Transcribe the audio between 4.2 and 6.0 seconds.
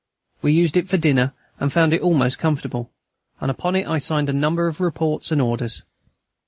a number of reports and orders.